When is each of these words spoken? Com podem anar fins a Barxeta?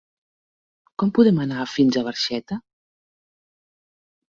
Com 1.03 1.11
podem 1.17 1.43
anar 1.43 1.67
fins 1.75 1.99
a 1.99 2.05
Barxeta? 2.09 2.59